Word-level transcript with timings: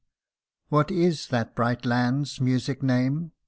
What 0.69 0.89
is 0.89 1.27
that 1.27 1.53
bright 1.55 1.85
land's 1.85 2.41
music 2.41 2.81
name? 2.81 3.33